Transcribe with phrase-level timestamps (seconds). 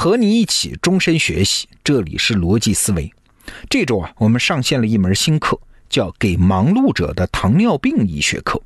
[0.00, 3.12] 和你一起终身学习，这里是逻辑思维。
[3.68, 8.58] 这周啊，我们上线了一门新课，叫《给忙碌者的糖尿病医学课》。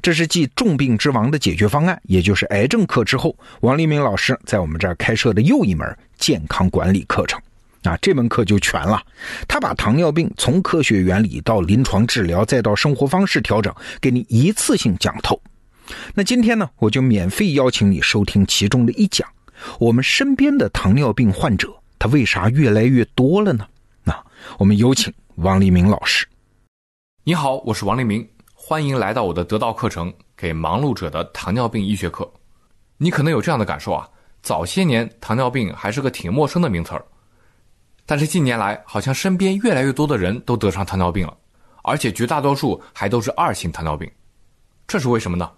[0.00, 5.86] 这是继重病之王的解决方案，也就是癌症课之后，王立明老师在我们这儿开设的又一门
[6.16, 7.38] 健康管理课程。
[7.82, 8.98] 啊，这门课就全了，
[9.46, 15.38] 他把糖尿病从科学原理到临床治疗，再到生活方式调整，给你一次性讲透。
[16.14, 19.28] 那今天呢，我就免费邀请你收听其中的一讲。
[19.78, 23.66] 我们身边的糖尿病患者，他为啥越来越多了呢？
[24.02, 24.24] 那
[24.58, 26.26] 我们有请王立明老师。
[27.24, 32.24] 你好，我是王立明，欢迎来到我的得道课程《给忙碌者的糖尿病医学课》。
[32.96, 34.08] 你可能有这样的感受啊，
[34.42, 37.04] 早些年糖尿病还是个挺陌生的名词儿，
[38.04, 41.36] 但是近年来好像身边越来越多的人都得上糖尿病了，
[41.82, 44.10] 而且绝大多数还都是二型糖尿病，
[44.86, 45.50] 这是为什么呢？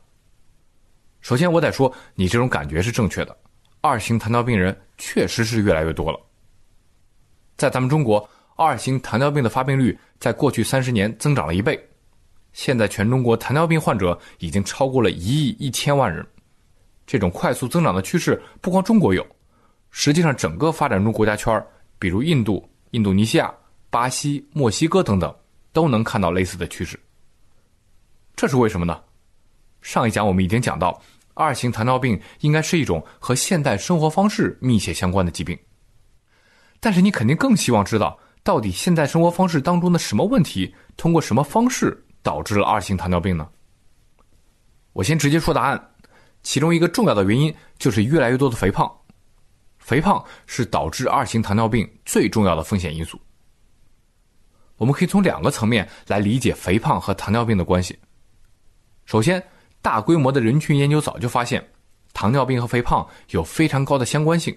[1.23, 3.35] 首先，我得说你这种感觉是正确的。
[3.85, 6.19] 二型糖尿病人确实是越来越多了。
[7.55, 11.79] 在咱们中国，二型糖尿病的发病率在过去三十年增长了一倍，
[12.55, 16.27] 现在全中国糖尿病患者已经超过了一亿一千万人。
[17.07, 19.23] 这种快速增长的趋势不光中国有，
[19.91, 21.63] 实际上整个发展中国家圈
[21.99, 23.53] 比如印度、印度尼西亚、
[23.91, 25.37] 巴西、墨西哥等等，
[25.75, 26.99] 都能看到类似的趋势。
[28.35, 28.99] 这是为什么呢？
[29.83, 30.99] 上一讲我们已经讲到。
[31.35, 35.59] 二型糖尿病应该是一种和现代生活方式密切相关的疾病，
[36.79, 43.49] 但是你肯定更希望知道，到底现代生活方式当中的什么问题，通过什么方式导致了二型糖尿病呢？
[44.93, 45.91] 我先直接说答案，
[46.45, 48.89] 其中一个重要的原因就是越来越多的肥胖，
[49.79, 53.21] 肥胖是导致二型糖尿病最重要的风险因素。
[54.77, 57.99] 我们可以从两个层面来理解肥胖和糖尿病的关系，
[59.05, 59.43] 首先。
[59.85, 61.63] 大规模的人群研究早就发现，
[62.15, 64.57] 糖尿病和肥胖有非常高的相关性。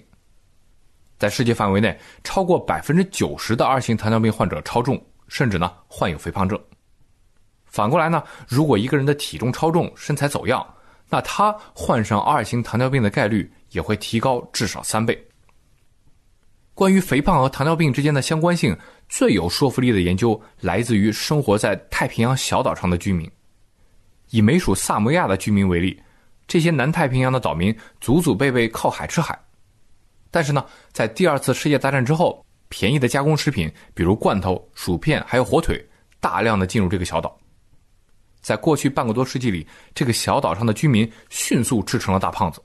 [1.20, 6.58] 在世界范围内，超过百分之九十的二型糖尿病患者超重，甚至呢患有肥胖症。
[7.66, 10.66] 反过来呢，如果一个人的体重超重、身材走样，
[11.10, 15.22] 那他患上二型糖尿病的概率也会提高至少三倍。
[16.74, 18.74] 关于肥胖和糖尿病之间的相关性，
[19.10, 23.30] 最有说服力的研究来自于生活在太平洋小岛上的居民。
[24.30, 26.02] 以美属萨摩亚的居民为例，
[26.48, 29.38] 这些南太平洋的岛民祖祖辈辈靠海吃海，
[30.32, 35.84] 但是呢，在第二次世界大战之后，便宜的加工食品，比如罐头、薯片，还有火腿，
[36.20, 37.38] 大量的进入这个小岛。
[38.42, 42.62] 在过去半个多世纪里，这个小岛上的居民迅速吃成了大胖子。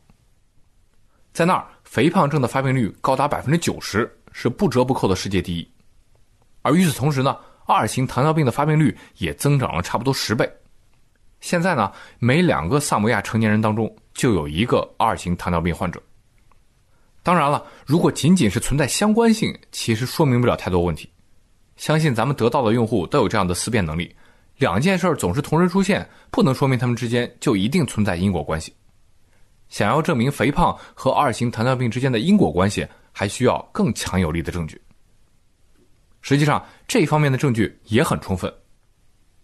[1.32, 5.68] 在那儿，肥胖症的发病率高达百分之九十，是不折不扣的世界第一。
[6.60, 7.36] 而与此同时呢，
[7.66, 10.48] 二型糖尿病的发病率也增长了差不多十倍。
[11.42, 16.00] 现在呢，每两个萨摩亚成年人当中就有一个二型糖尿病患者。
[17.22, 21.10] 当然了，如果仅仅是存在相关性，其实说明不了太多问题。
[21.76, 24.14] 相信咱们得到的用户都有这样的思辨能力：
[24.56, 28.72] 两件事总是同时出现，不能说明他们之间就一定存在因果关系。
[29.69, 34.81] 想要证明肥胖和二型糖尿病之间的因果关系，还需要更强有力的证据。
[36.20, 38.52] 实际上，这方面的证据也很充分。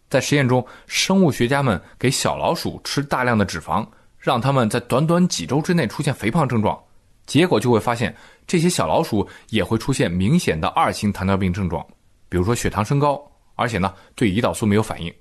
[0.08, 3.86] 在实验中，生物学家们给小老鼠吃大量的脂肪，
[4.18, 6.82] 让它们在短短几周之内出现肥胖症状，
[7.26, 11.86] 结果就会发现这些小老鼠也会出现明显的二型糖尿病症状，
[12.30, 13.22] 比如说血糖升高，
[13.54, 15.12] 而且呢对胰岛素没有反应。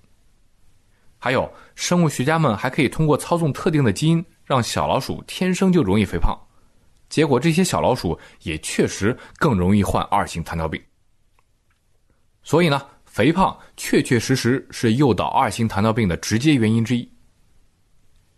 [1.19, 6.33] 还有，生物学家们还可以通过操纵特定的基因，让小老鼠天生就容易肥胖，
[7.09, 10.81] 结果这些小老鼠也确实更容易患二型糖尿病。
[12.41, 12.81] 所以呢。
[13.17, 17.11] 肥胖确确实实是诱导二型糖尿病的直接原因之一。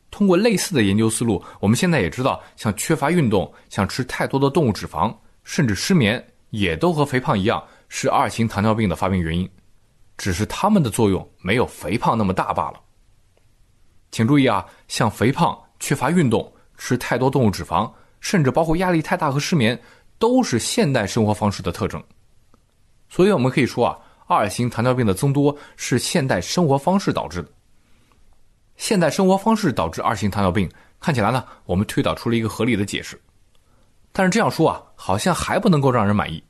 [0.09, 5.13] 通过类似的研究思路，我们现在也知道，像缺乏运动、像吃太多的动物脂肪，
[5.43, 9.49] 甚至失眠，也都和肥胖一样是二型糖尿病的发病原因，
[10.17, 12.79] 只是它们的作用没有肥胖那么大罢了。
[14.11, 17.91] 请注意啊，像肥胖、缺乏运动、吃太多动物脂肪，
[18.21, 19.77] 甚至包括压力太大和失眠，
[20.17, 22.01] 都是现代生活方式的特征。
[23.09, 23.99] 所以我们可以说啊。
[24.29, 27.49] 二型糖尿病的增多是现代生活方式导致的。
[28.77, 33.19] 现代生活方式导致二型糖尿病，看起来呢，我们推导出了一个合理的解释。
[34.11, 36.43] 但是这样说啊，好像还不能够让人满意。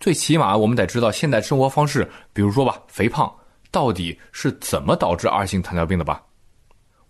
[0.00, 3.30] 最起码我们得知道现代生活方式，比如说吧，肥胖
[3.70, 6.22] 到底是怎么导致二型糖尿病的吧？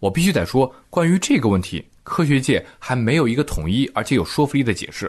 [0.01, 5.09] 我必须得说，关于这个问题，科学界还没有一个统一而且有说服力的解释。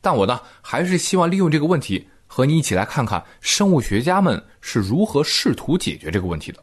[0.00, 2.08] 但我呢，还是希望利用这个问题。
[2.34, 6.60] 和你一起来看看生物学家们是如何试图解决这个问题的。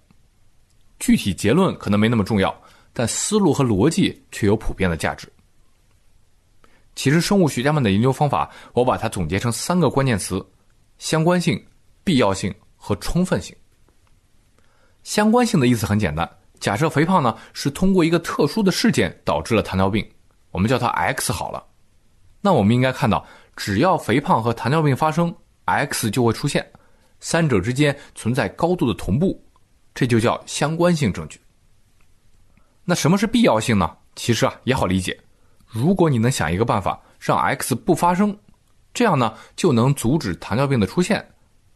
[1.00, 2.54] 具体结论可能没那么重要，
[2.92, 5.32] 但思路和逻辑却有普遍的价值。
[6.94, 10.46] 其实生物学家们的研究方法，我把它总结成三个关键词：
[10.98, 11.66] 相关性、
[12.04, 13.56] 必要性和充分性。
[15.04, 16.30] 相关性的意思很简单，
[16.60, 20.06] 假设肥胖呢是通过一个特殊的事件导致了糖尿病，
[20.52, 21.66] 我们叫它 X 好了。
[22.42, 23.26] 那我们应该看到，
[23.56, 25.34] 只要肥胖和糖尿病发生
[25.66, 26.70] ，X 就会出现，
[27.20, 29.44] 三者之间存在高度的同步，
[29.94, 31.40] 这就叫相关性证据。
[32.84, 33.98] 那什么是必要性呢？
[34.16, 35.18] 其实啊也好理解，
[35.66, 38.38] 如果你能想一个办法让 X 不发生，
[38.94, 41.26] 这样呢就能阻止糖尿病的出现，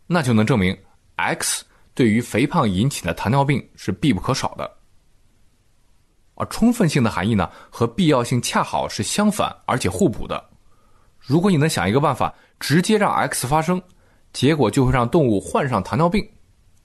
[0.07, 0.77] 那就能证明
[1.15, 4.69] X 对于肥胖引起的糖尿病是必不可少的。
[6.33, 10.49] 而充分性的含义呢和必要性恰好是相反而且互补的。
[11.25, 13.81] 如果你能想一个办法直接让 X 发生，
[14.31, 16.27] 结果就会让动物患上糖尿病，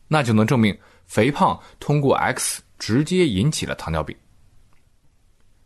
[0.08, 0.76] 那就能证明
[1.06, 4.16] 肥胖通过 X 直接引起了糖尿病。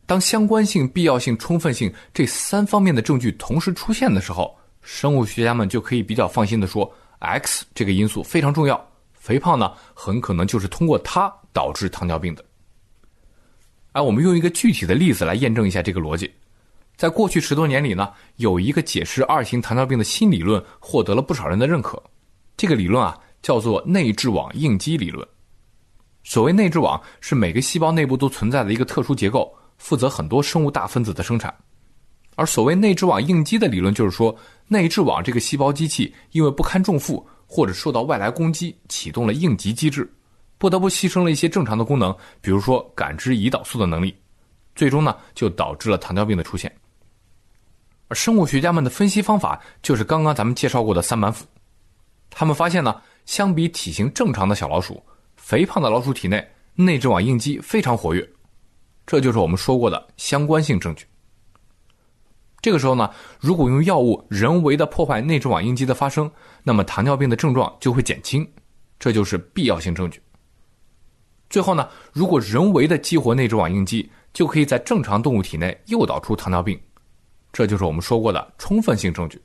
[0.06, 12.44] 当相关性、必要性、充分性这三方面的证据同时出现的时候，生物学家们就可以比较放心的说，X 这个因素非常重要，肥胖呢很可能就是通过它导致糖尿病的。
[13.93, 16.31] 哎我们用一个具体的例子来验证一下这个逻辑，
[16.96, 22.02] 在过去十多年里呢，有一个解释二型糖尿病的新理论获得了不少人的认可，
[22.56, 25.26] 这个理论啊叫做内质网应激理论。
[26.23, 29.55] 所谓内质网，是每个细胞内部都存在的一个特殊结构。
[29.76, 31.52] 负责很多生物大分子的生产，
[32.37, 34.35] 而所谓内质网应激的理论就是说，
[34.69, 40.08] 内质网这个细胞机器因为不堪重负或者受到外来攻击，启动了应急机制，
[40.58, 44.14] 不得不牺牲了一些正常的功能，比如说感知胰岛素的能力，
[44.76, 46.73] 最终呢就导致了糖尿病的出现。
[48.15, 51.45] 生物学家们的分析方法就是刚刚咱们介绍过的三板斧，
[52.31, 55.03] 他们发现呢，相比体型正常的小老鼠，
[55.37, 58.27] 肥胖的老鼠体内内质网应激非常活跃。
[59.07, 61.05] 这就是我们说过的相关性证据。
[62.63, 66.31] 这个时候呢，如果用药物人为的破坏内质网应激的发生，
[66.63, 68.49] 那么糖尿病的症状就会减轻，
[68.99, 70.19] 这就是必要性证据。
[71.51, 76.81] 最后呢，如果人为的激活内质网应激，就可以在正常动物体内诱导出糖尿病，
[77.55, 79.41] 这就是我们说过的充分性证据。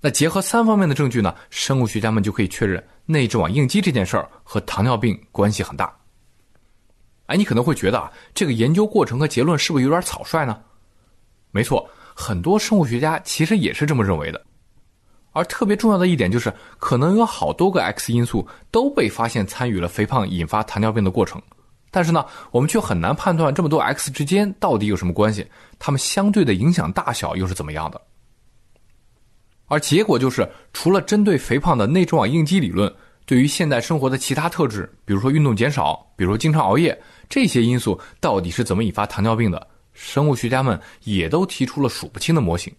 [0.00, 5.90] 那结合三方面的证据呢，生物学家们就可以确认内质网应激这件事儿和糖尿病关系很大。
[7.24, 10.60] 哎，你可能会觉得啊，这个研究过程和结论是不是有点草率呢？
[11.50, 14.44] 没错，很多生物学家其实也是这么认为的。
[15.32, 21.40] 而特别重要的一点就是，可能有好多个 X 因素都被发现参与了肥胖引发糖尿病的过程，
[21.94, 25.46] 但是呢，我们却很难判断这么多 X 之间到底有什么关系，
[25.78, 28.00] 它们相对的影响大小又是怎么样的。
[29.66, 32.92] 而结果就是，除了针对肥胖的内质网应激理论。
[33.26, 39.66] 对于现代生活的其他特质，比如说运动减少，比如经常熬夜，这些因素到底是怎么引发糖尿病的？
[39.94, 42.70] 生物学家们也都提出了数不清的模型。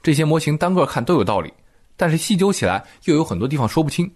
[0.00, 1.52] 这些模型单个看都有道理，
[1.96, 4.08] 但是细究起来又有很多地方说不清。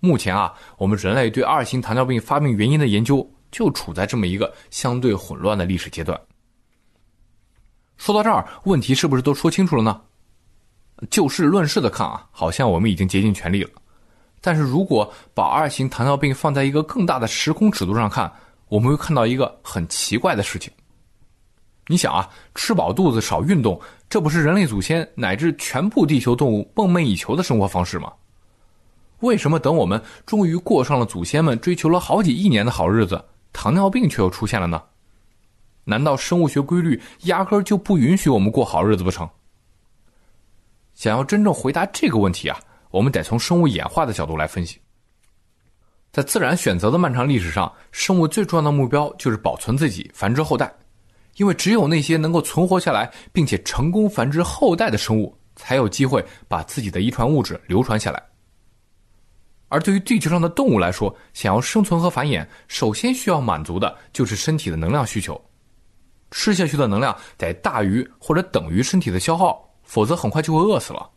[0.00, 3.24] 目前啊，我们人类对二型糖尿病发病原因的研究
[3.54, 6.20] 就处在这么一个相对混乱的历史阶段。
[7.96, 10.00] 说到这儿，问题是不是都说清楚了呢？
[11.08, 13.70] 就事论事的看啊，好像我们已经竭尽全力了。
[14.40, 18.30] 但是如果把二型糖尿病放在一个更大的时空尺度上看，
[18.66, 20.72] 我们会看到一个很奇怪的事情。
[21.86, 28.12] 你想啊，吃饱肚子少运动，这不是人类祖先乃至全部地球动物梦寐以求的生活方式吗？
[29.20, 33.24] 为什么等我们终于过上了祖先们追求了好几亿年的好日子，
[33.64, 34.82] 糖尿病却又出现了呢？
[35.84, 39.26] 难道生物学规律压根儿就不允许我们过好日子不成？
[40.92, 42.60] 想要真正回答这个问题啊？
[42.90, 44.78] 我们得从生物演化的角度来分析。
[46.12, 50.70] 在自然选择的漫长历史上，生物最重要的目标就是保存自己、繁殖后代，
[51.36, 58.22] 因为只有那些能够存活下来并且成功繁殖后代的生物，才有机会把自己的遗传物质流传下来。
[59.68, 65.40] 而对于地球上的动物来说，想要生存和繁衍，首先需要满足的就是身体的能量需求，
[66.30, 71.10] 吃下去的能量得大于或者等于身体的消耗，否则很快就会饿死了。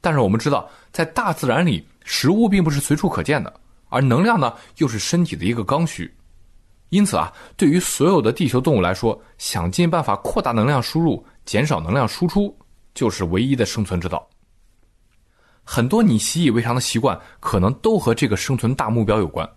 [0.00, 3.52] 但是我们知道，在大自然里，食物并不是随处可见的，
[3.88, 6.12] 而能量呢，又是身体的一个刚需。
[6.90, 12.54] 因此啊，对于所有的地球动物来说，想尽办法扩大能量输入，减少能量输出，
[12.94, 14.28] 就是唯一的生存之道。
[15.64, 19.48] 很多你习以为常的习惯，可能都和这个生存大目标有关。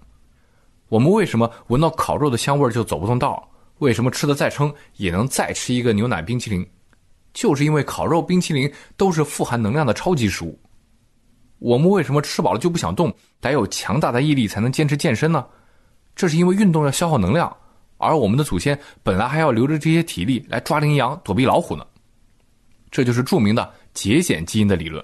[0.87, 3.49] 我们为什么闻到烤肉的香味就走不动道？
[3.79, 6.65] 为什么吃的再撑也能再吃一个牛奶冰淇淋？
[7.33, 10.57] 就是因为烤肉、冰淇淋都是富含能量的超级食物。
[11.59, 15.45] 我们为什么吃饱了就不想动，得有强大的毅力才能坚持健身呢？
[16.15, 17.53] 这是因为运动要消耗能量，
[17.97, 21.85] 而我们的祖先本来还要留着这些体力来抓羚羊、躲避老虎呢。
[22.89, 25.03] 这就是著名的节俭基因的理论。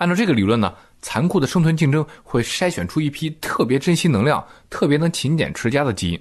[0.00, 6.20] 按照这个理论呢，残酷的生存竞争会筛选出一批特别珍惜能量、特别能勤俭持家的基因，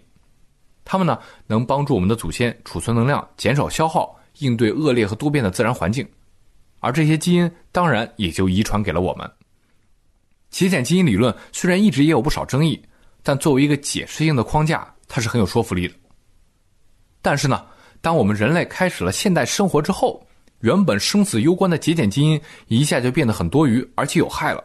[0.83, 1.17] 它们呢
[1.47, 6.05] 能帮助我们的祖先储存能量、减少消耗、应对恶劣和多变的自然环境，
[6.81, 9.31] 而这些基因当然也就遗传给了我们。
[10.51, 12.77] 勤俭基因理论虽然一直也有不少争议，
[13.23, 15.93] 但作为一个解释性的框架，它是很有说服力的。
[17.21, 17.65] 但是呢，
[18.01, 20.21] 当我们人类开始了现代生活之后，
[20.61, 24.63] 原本生死攸关的节俭基因一下就变得很多余，而且有害了。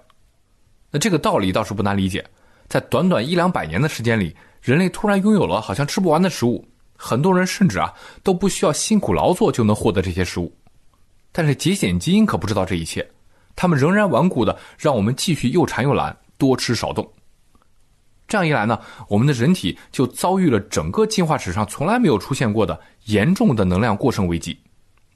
[0.91, 2.25] 那这个道理倒是不难理解，
[2.69, 10.55] 在短短一两百年的时间里，人类突然拥有了好像吃不完的食物，很多人甚至啊都不需要辛苦劳作就能获得这些食物。
[11.33, 13.09] 但是节俭基因可不知道这一切，
[13.57, 17.09] 他们仍然顽固的让我们继续又馋又懒，多吃少动。
[18.27, 24.59] 这样一来呢，我们的人体就遭遇了整个进化史上从来没有出现过的严重的能量过剩危机，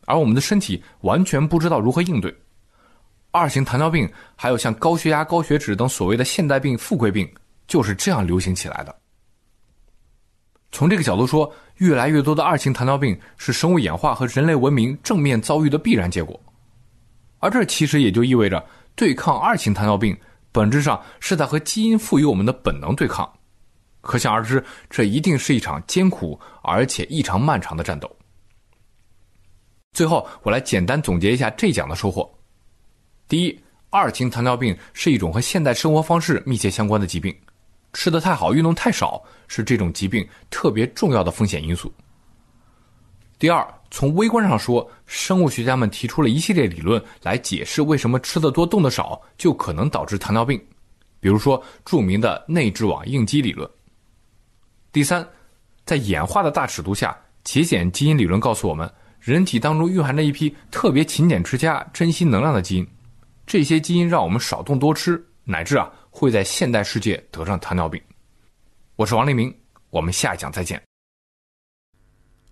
[0.08, 2.34] 而我们的身体完全不知道如何应对。
[3.30, 7.30] 二型糖尿病，还有像高血压、高血脂等所谓的现代病、富贵病，
[7.66, 8.96] 就是这样流行起来的。
[10.72, 16.40] 从这个角度说，越来越多的二型糖尿病是生物演化和人类文明正面遭遇的必然结果，
[17.38, 18.64] 而这其实也就意味着
[18.96, 20.16] 对抗二型糖尿病。
[20.50, 23.30] 本质上是在和基因赋予我们的本能对抗，
[24.00, 28.10] 可想而知，这一定是一场艰苦而且异常漫长的战斗。
[29.98, 32.32] 最后，我来简单总结一下这讲的收获：
[33.26, 37.36] 第一，二型糖尿病是一种和现代生活方式密切相关的疾病，
[37.92, 41.92] 吃的太好、运动太少是这种疾病特别重要的风险因素。
[43.40, 50.64] 第二，从微观上说，生物学家们提出了一系列理论来解释为什么吃得多、动得少就可能导致糖尿病，
[51.18, 53.68] 比如说著名的内质网应激理论。
[54.92, 55.28] 第三，
[55.84, 58.88] 在演化的大尺度下，节俭基因理论告诉我们，
[59.28, 62.86] 人体当中蕴含着一批特别勤俭持家、珍惜能量的基因，
[63.46, 68.00] 这些基因让我们少动多吃，乃至啊会在现代世界得上糖尿病。
[68.96, 69.54] 我是王立明，
[69.90, 70.80] 我们下一讲再见。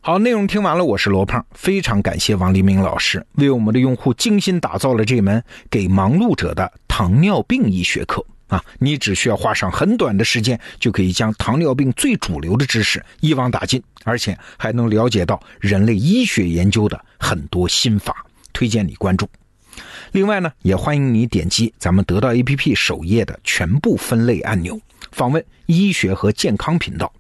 [0.03, 8.63] 好，内容听完了，我是罗胖，非常感谢王黎明老师为我们的用户精心打造了这门给忙碌者的糖尿病医学课啊！
[8.79, 19.29] 你只需要花上很短的时间，就可以将糖尿病最主流的知识一网打尽，而且还能了解到人类医学研究的很多心法，推荐你关注。
[20.13, 24.81] 另外呢，也欢迎你点击咱们得到 APP 首页的全部分类按钮，
[25.13, 27.13] 访问医学和健康频道。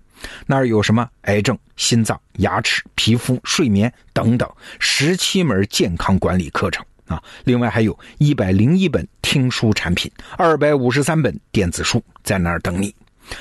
[0.47, 7.23] 那儿有什么癌症、心脏、牙齿、皮肤、睡眠等等十七门健康管理课程啊！
[7.45, 12.95] 另外还有一百零一本听书产品，二百五十三本电子书在那儿等你，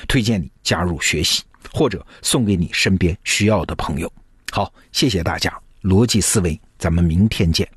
[0.08, 4.12] 推荐你加入学习，或者送给你身边需要的朋友。
[4.51, 7.70] 好，谢谢大家，逻辑思维，咱们明天见。